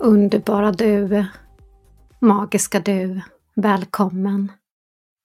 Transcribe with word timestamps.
Underbara 0.00 0.72
du, 0.72 1.26
magiska 2.20 2.80
du, 2.80 3.20
välkommen. 3.54 4.52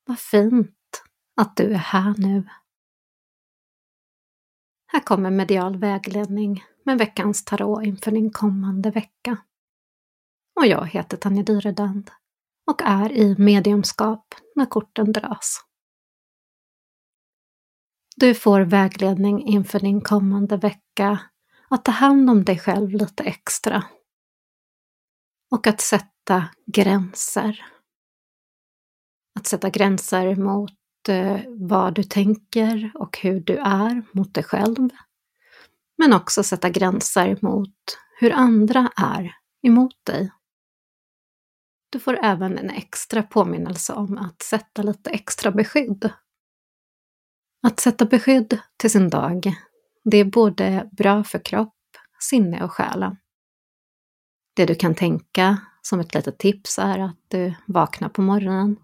Vad 0.06 0.20
fint 0.20 1.04
att 1.42 1.58
du 1.58 1.74
är 1.74 1.78
här 1.78 2.16
nu. 2.18 2.50
Här 4.88 5.00
kommer 5.00 5.32
medial 5.32 5.78
vägledning 5.78 6.64
med 6.84 6.98
veckans 6.98 7.46
tarot 7.46 7.84
inför 7.84 8.12
din 8.12 8.32
kommande 8.32 8.92
vecka. 8.92 9.38
Och 10.60 10.66
jag 10.66 10.88
heter 10.88 11.18
Tanja 11.18 11.44
Dyredand 11.44 12.12
och 12.72 12.82
är 12.82 13.12
i 13.12 13.36
mediumskap 13.38 14.36
när 14.56 14.66
korten 14.66 15.12
dras. 15.12 15.66
Du 18.16 18.36
får 18.36 18.62
vägledning 18.62 19.44
inför 19.44 19.80
din 19.80 20.02
kommande 20.02 20.58
vecka 20.58 21.20
att 21.70 21.86
ta 21.86 21.92
hand 21.92 22.30
om 22.30 22.44
dig 22.44 22.60
själv 22.60 22.90
lite 22.90 23.24
extra 23.24 23.84
och 25.54 25.68
att 25.68 25.82
sätta 25.82 26.50
gränser. 26.66 27.66
Att 29.40 29.48
sätta 29.48 29.70
gränser 29.70 30.36
mot 30.36 31.10
eh, 31.10 31.40
vad 31.48 31.94
du 31.94 32.04
tänker 32.04 32.92
och 32.96 33.18
hur 33.18 33.40
du 33.40 33.58
är 33.58 34.04
mot 34.12 34.34
dig 34.34 34.44
själv. 34.44 34.90
Men 35.98 36.14
också 36.14 36.44
sätta 36.44 36.70
gränser 36.70 37.38
mot 37.42 37.76
hur 38.20 38.32
andra 38.32 38.92
är 38.96 39.36
emot 39.64 40.06
dig. 40.06 40.32
Du 41.90 42.00
får 42.00 42.20
även 42.24 42.58
en 42.58 42.70
extra 42.70 43.24
påminnelse 43.24 43.94
om 43.94 44.18
att 44.18 44.42
sätta 44.42 44.82
lite 44.82 45.10
extra 45.10 45.52
beskydd. 45.52 46.14
Att 47.68 47.80
sätta 47.80 48.06
beskydd 48.06 48.60
till 48.78 48.92
sin 48.92 49.10
dag, 49.10 49.56
det 50.04 50.18
är 50.18 50.26
både 50.26 50.90
bra 50.92 51.24
för 51.24 51.40
kropp, 51.40 51.78
sinne 52.20 52.64
och 52.64 52.72
själen. 52.72 53.18
Det 54.54 54.66
du 54.66 54.76
kan 54.76 54.96
tänka 54.96 55.58
som 55.82 56.00
ett 56.00 56.14
litet 56.14 56.38
tips 56.38 56.80
är 56.80 57.00
att 57.00 57.18
du 57.28 57.54
vaknar 57.66 58.10
på 58.10 58.22
morgonen 58.22 58.76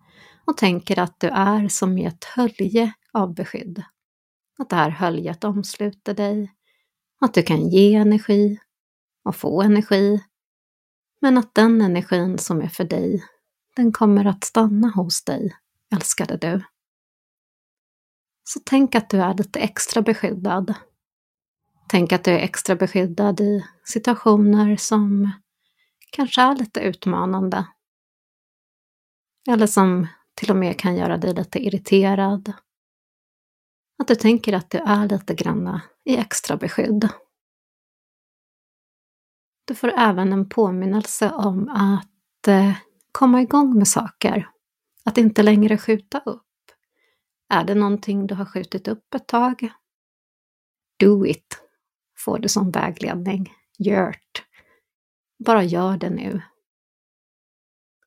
och 0.46 0.58
tänker 0.58 1.00
att 1.00 1.20
du 1.20 1.28
är 1.28 1.68
som 1.68 1.98
i 1.98 2.06
ett 2.06 2.24
hölje 2.24 2.94
av 3.14 3.34
beskydd. 3.34 3.84
Att 4.58 4.70
det 4.70 4.76
här 4.76 4.90
höljet 4.90 5.44
omsluter 5.44 6.14
dig, 6.14 6.54
att 7.22 7.34
du 7.34 7.44
kan 7.44 7.70
ge 7.70 7.96
energi 7.96 8.60
och 9.24 9.36
få 9.36 9.62
energi, 9.62 10.24
men 11.22 11.38
att 11.38 11.56
den 11.56 11.82
energin 11.82 12.38
som 12.38 12.62
är 12.62 12.68
för 12.68 12.84
dig, 12.84 13.24
den 13.76 13.92
kommer 13.92 14.26
att 14.26 14.44
stanna 14.44 14.88
hos 14.90 15.24
dig, 15.24 15.56
älskade 15.96 16.38
du. 16.38 16.64
Så 18.44 18.60
tänk 18.66 18.96
att 18.96 19.10
du 19.10 19.22
är 19.22 19.34
lite 19.34 19.60
extra 19.60 20.02
beskyddad. 20.02 20.74
Tänk 21.88 22.12
att 22.12 22.24
du 22.24 22.32
är 22.32 22.40
extra 22.40 22.76
beskyddad 22.76 23.40
i 23.42 23.66
situationer 23.84 24.76
som 24.76 25.32
kanske 26.12 26.42
är 26.42 26.56
lite 26.56 26.80
utmanande. 26.80 27.66
Eller 29.50 29.68
som 29.68 30.08
till 30.36 30.52
och 30.52 30.58
med 30.58 30.80
kan 30.80 30.96
göra 30.96 31.18
dig 31.18 31.34
lite 31.34 31.60
irriterad. 31.60 32.54
Att 34.00 34.08
du 34.08 34.16
tänker 34.16 34.54
att 34.54 34.70
du 34.70 34.78
är 34.78 35.08
lite 35.10 35.34
granna 35.34 35.82
i 36.06 36.18
extra 36.18 36.58
beskydd. 36.58 37.10
Du 39.66 39.76
får 39.76 39.94
även 39.98 40.34
en 40.34 40.50
påminnelse 40.50 41.32
om 41.32 41.70
att 41.70 42.48
eh, 42.48 42.74
komma 43.12 43.42
igång 43.42 43.78
med 43.78 43.88
saker. 43.88 44.50
Att 45.06 45.18
inte 45.18 45.44
längre 45.44 45.78
skjuta 45.78 46.20
upp. 46.20 46.46
Är 47.50 47.64
det 47.64 47.76
någonting 47.76 48.28
du 48.28 48.36
har 48.36 48.46
skjutit 48.46 48.88
upp 48.88 49.14
ett 49.14 49.28
tag? 49.28 49.70
Do 51.00 51.26
it, 51.26 51.62
får 52.18 52.40
du 52.40 52.50
som 52.50 52.72
vägledning. 52.72 53.54
Gör't! 53.80 54.49
Bara 55.46 55.64
gör 55.64 55.98
det 55.98 56.10
nu. 56.10 56.42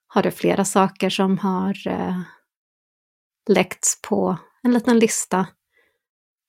Har 0.06 0.22
du 0.22 0.30
flera 0.30 0.64
saker 0.64 1.10
som 1.10 1.38
har 1.38 1.88
eh, 1.88 2.20
läckts 3.48 4.02
på 4.02 4.38
en 4.62 4.72
liten 4.72 4.98
lista, 4.98 5.46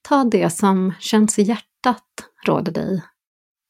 ta 0.02 0.24
det 0.24 0.50
som 0.50 0.94
känns 1.00 1.40
i 1.40 1.42
hjärtat, 1.42 2.06
råder 2.46 2.72
dig 2.72 3.04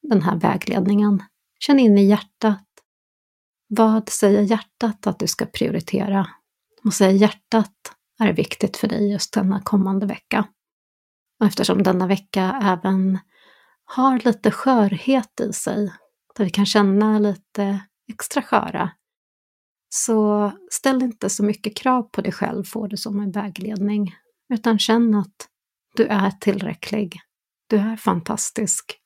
den 0.02 0.22
här 0.22 0.36
vägledningen. 0.36 1.24
Känn 1.60 1.80
in 1.80 1.98
i 1.98 2.06
hjärtat. 2.06 2.68
Vad 3.68 4.10
säger 4.10 4.42
hjärtat 4.42 5.08
att 5.08 5.20
du 5.20 5.28
ska 5.28 5.46
prioritera? 5.46 6.28
Och 6.86 6.94
säger 6.94 7.14
hjärtat 7.14 7.76
är 8.20 8.34
viktigt 8.34 8.78
för 8.78 8.88
dig 8.88 9.12
just 9.12 9.34
denna 9.34 9.62
kommande 9.62 10.06
vecka. 10.06 10.48
Och 11.40 11.46
eftersom 11.46 11.84
denna 11.84 12.08
vecka 12.08 12.60
även 12.64 13.20
har 13.86 14.20
lite 14.20 14.52
skörhet 14.52 15.40
i 15.40 15.54
sig 15.54 15.94
där 16.34 16.44
vi 16.44 16.50
kan 16.50 16.66
känna 16.66 17.20
lite 17.20 17.80
extra 18.10 18.42
sköra. 18.42 18.92
Så 19.90 20.52
ställ 20.72 21.02
inte 21.02 21.30
så 21.30 21.44
mycket 21.44 21.78
krav 21.78 22.04
på 22.04 22.22
dig 22.22 22.32
själv, 22.32 22.64
får 22.64 22.88
du 22.88 22.98
som 22.98 23.20
en 23.20 23.32
vägledning, 23.32 24.16
utan 24.54 24.80
känn 24.80 25.16
att 25.16 25.50
du 25.96 26.06
är 26.06 26.32
tillräcklig. 26.32 27.20
Du 27.68 27.78
är 27.78 27.96
fantastisk. 27.96 29.00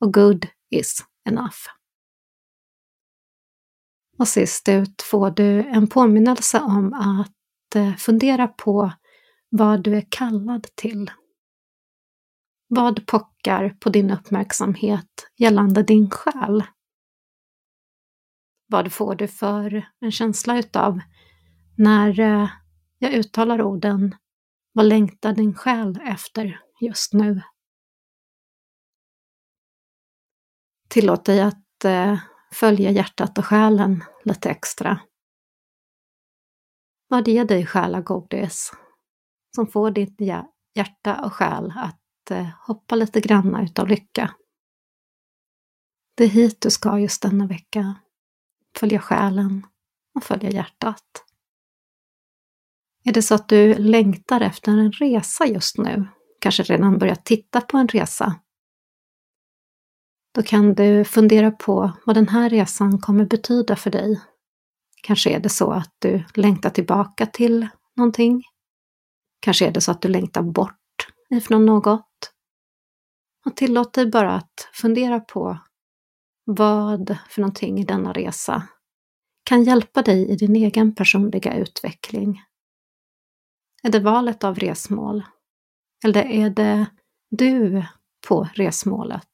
Och 0.00 0.14
good 0.14 0.46
is 0.70 1.04
enough. 1.28 1.58
Och 4.18 4.28
sist 4.28 4.68
ut 4.68 5.02
får 5.02 5.30
du 5.30 5.60
en 5.60 5.86
påminnelse 5.86 6.60
om 6.60 6.92
att 6.92 7.74
eh, 7.74 7.94
fundera 7.94 8.48
på 8.48 8.92
vad 9.48 9.82
du 9.82 9.96
är 9.96 10.06
kallad 10.08 10.66
till. 10.74 11.10
Vad 12.68 13.06
pockar 13.06 13.76
på 13.80 13.90
din 13.90 14.10
uppmärksamhet 14.10 15.11
gällande 15.38 15.82
din 15.82 16.10
själ? 16.10 16.64
Vad 18.66 18.92
får 18.92 19.14
du 19.14 19.28
för 19.28 19.88
en 20.00 20.12
känsla 20.12 20.58
utav 20.58 21.00
när 21.78 22.20
eh, 22.20 22.50
jag 22.98 23.12
uttalar 23.12 23.62
orden 23.62 24.16
Vad 24.72 24.86
längtar 24.86 25.32
din 25.32 25.54
själ 25.54 26.00
efter 26.04 26.60
just 26.80 27.12
nu? 27.12 27.42
Tillåt 30.88 31.24
dig 31.24 31.40
att 31.40 31.84
eh, 31.84 32.18
följa 32.52 32.90
hjärtat 32.90 33.38
och 33.38 33.46
själen 33.46 34.04
lite 34.24 34.50
extra. 34.50 35.00
Vad 37.08 37.28
ger 37.28 37.44
dig 37.44 37.66
själagodis 37.66 38.72
som 39.54 39.66
får 39.66 39.90
ditt 39.90 40.20
hjärta 40.74 41.24
och 41.24 41.32
själ 41.32 41.72
att 41.76 42.30
eh, 42.30 42.48
hoppa 42.66 42.94
lite 42.94 43.20
granna 43.20 43.62
utav 43.62 43.88
lycka. 43.88 44.34
Det 46.22 46.26
är 46.26 46.30
hit 46.30 46.60
du 46.60 46.70
ska 46.70 46.98
just 46.98 47.22
denna 47.22 47.46
vecka. 47.46 47.94
Följa 48.76 48.98
själen 48.98 49.66
och 50.14 50.24
följa 50.24 50.50
hjärtat. 50.50 51.24
Är 53.04 53.12
det 53.12 53.22
så 53.22 53.34
att 53.34 53.48
du 53.48 53.74
längtar 53.74 54.40
efter 54.40 54.72
en 54.72 54.92
resa 54.92 55.46
just 55.46 55.78
nu, 55.78 56.08
kanske 56.40 56.62
redan 56.62 56.98
börjat 56.98 57.24
titta 57.24 57.60
på 57.60 57.78
en 57.78 57.88
resa, 57.88 58.34
då 60.34 60.42
kan 60.42 60.74
du 60.74 61.04
fundera 61.04 61.50
på 61.50 61.92
vad 62.06 62.16
den 62.16 62.28
här 62.28 62.50
resan 62.50 62.98
kommer 62.98 63.24
betyda 63.24 63.76
för 63.76 63.90
dig. 63.90 64.20
Kanske 65.02 65.30
är 65.30 65.40
det 65.40 65.48
så 65.48 65.70
att 65.70 65.94
du 65.98 66.24
längtar 66.34 66.70
tillbaka 66.70 67.26
till 67.26 67.68
någonting. 67.96 68.42
Kanske 69.40 69.66
är 69.66 69.70
det 69.70 69.80
så 69.80 69.90
att 69.90 70.02
du 70.02 70.08
längtar 70.08 70.42
bort 70.42 71.06
ifrån 71.30 71.66
något. 71.66 72.32
Och 73.46 73.56
tillåt 73.56 73.92
dig 73.92 74.06
bara 74.06 74.34
att 74.34 74.68
fundera 74.72 75.20
på 75.20 75.58
vad 76.44 77.16
för 77.28 77.40
någonting 77.40 77.78
i 77.78 77.84
denna 77.84 78.12
resa 78.12 78.68
kan 79.44 79.64
hjälpa 79.64 80.02
dig 80.02 80.28
i 80.28 80.36
din 80.36 80.56
egen 80.56 80.94
personliga 80.94 81.54
utveckling. 81.54 82.42
Är 83.82 83.90
det 83.90 84.00
valet 84.00 84.44
av 84.44 84.58
resmål? 84.58 85.22
Eller 86.04 86.24
är 86.24 86.50
det 86.50 86.86
du 87.30 87.84
på 88.28 88.48
resmålet? 88.54 89.28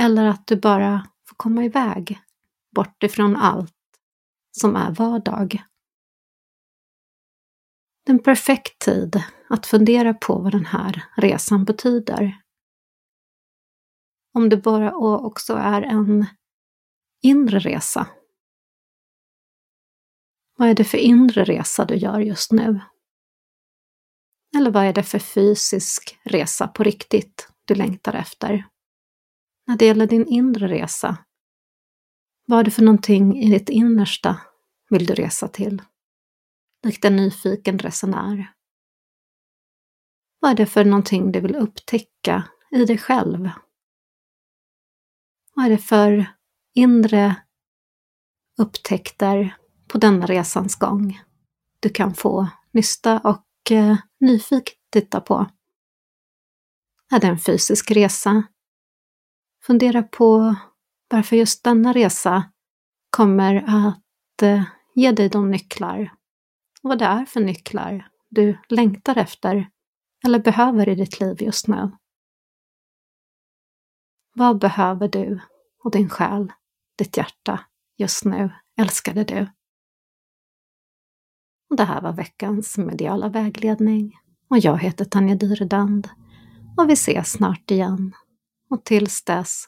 Eller 0.00 0.26
att 0.26 0.46
du 0.46 0.56
bara 0.56 1.06
får 1.28 1.36
komma 1.36 1.64
iväg, 1.64 2.20
bort 2.74 3.02
ifrån 3.02 3.36
allt 3.36 3.74
som 4.60 4.76
är 4.76 4.90
vardag? 4.90 5.62
Det 8.04 8.12
är 8.12 8.14
en 8.14 8.22
perfekt 8.22 8.78
tid 8.78 9.22
att 9.48 9.66
fundera 9.66 10.14
på 10.14 10.38
vad 10.38 10.52
den 10.52 10.66
här 10.66 11.04
resan 11.16 11.64
betyder. 11.64 12.42
Om 14.32 14.48
det 14.48 14.56
bara 14.56 14.94
också 14.96 15.54
är 15.54 15.82
en 15.82 16.26
inre 17.22 17.58
resa. 17.58 18.06
Vad 20.56 20.68
är 20.68 20.74
det 20.74 20.84
för 20.84 20.98
inre 20.98 21.44
resa 21.44 21.84
du 21.84 21.94
gör 21.94 22.20
just 22.20 22.52
nu? 22.52 22.80
Eller 24.56 24.70
vad 24.70 24.84
är 24.84 24.92
det 24.92 25.02
för 25.02 25.18
fysisk 25.18 26.18
resa 26.22 26.68
på 26.68 26.82
riktigt 26.82 27.48
du 27.64 27.74
längtar 27.74 28.14
efter? 28.14 28.68
När 29.66 29.76
det 29.76 29.86
gäller 29.86 30.06
din 30.06 30.26
inre 30.26 30.68
resa, 30.68 31.18
vad 32.46 32.60
är 32.60 32.64
det 32.64 32.70
för 32.70 32.82
någonting 32.82 33.38
i 33.38 33.50
ditt 33.50 33.68
innersta 33.68 34.40
vill 34.90 35.06
du 35.06 35.14
resa 35.14 35.48
till? 35.48 35.82
likt 36.82 37.04
en 37.04 37.16
nyfiken 37.16 37.78
resenär. 37.78 38.52
Vad 40.40 40.50
är 40.50 40.54
det 40.54 40.66
för 40.66 40.84
någonting 40.84 41.32
du 41.32 41.40
vill 41.40 41.56
upptäcka 41.56 42.44
i 42.70 42.84
dig 42.84 42.98
själv? 42.98 43.50
Vad 45.54 45.66
är 45.66 45.70
det 45.70 45.78
för 45.78 46.26
inre 46.74 47.36
upptäckter 48.58 49.56
på 49.88 49.98
denna 49.98 50.26
resans 50.26 50.76
gång 50.76 51.20
du 51.80 51.88
kan 51.88 52.14
få 52.14 52.48
nysta 52.72 53.18
och 53.18 53.70
eh, 53.70 53.96
nyfiket 54.20 54.78
titta 54.92 55.20
på. 55.20 55.46
Är 57.12 57.20
det 57.20 57.26
en 57.26 57.38
fysisk 57.38 57.90
resa? 57.90 58.42
Fundera 59.64 60.02
på 60.02 60.56
varför 61.10 61.36
just 61.36 61.64
denna 61.64 61.92
resa 61.92 62.44
kommer 63.10 63.64
att 63.66 64.42
eh, 64.42 64.64
ge 64.94 65.12
dig 65.12 65.28
de 65.28 65.50
nycklar 65.50 66.12
och 66.82 66.88
vad 66.88 66.98
det 66.98 67.04
är 67.04 67.24
för 67.24 67.40
nycklar 67.40 68.08
du 68.28 68.58
längtar 68.68 69.18
efter 69.18 69.68
eller 70.24 70.38
behöver 70.38 70.88
i 70.88 70.94
ditt 70.94 71.20
liv 71.20 71.42
just 71.42 71.68
nu. 71.68 71.90
Vad 74.34 74.58
behöver 74.58 75.08
du 75.08 75.40
och 75.84 75.90
din 75.90 76.08
själ, 76.08 76.52
ditt 76.98 77.16
hjärta, 77.16 77.60
just 77.96 78.24
nu, 78.24 78.50
älskade 78.78 79.24
du? 79.24 79.46
Det 81.76 81.84
här 81.84 82.00
var 82.00 82.12
veckans 82.12 82.78
mediala 82.78 83.28
vägledning 83.28 84.18
och 84.48 84.58
jag 84.58 84.78
heter 84.78 85.04
Tanja 85.04 85.34
Dyredand 85.34 86.08
och 86.76 86.88
vi 86.88 86.92
ses 86.92 87.32
snart 87.32 87.70
igen. 87.70 88.12
Och 88.70 88.84
tills 88.84 89.24
dess, 89.24 89.64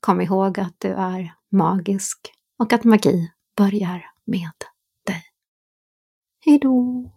kom 0.00 0.20
ihåg 0.20 0.60
att 0.60 0.74
du 0.78 0.88
är 0.88 1.34
magisk 1.50 2.18
och 2.58 2.72
att 2.72 2.84
magi 2.84 3.32
börjar 3.56 4.10
med 4.24 4.52
dig. 5.06 5.22
Hejdå! 6.44 7.13